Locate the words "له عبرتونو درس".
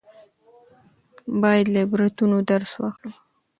1.73-2.71